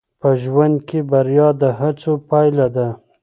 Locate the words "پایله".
2.29-2.67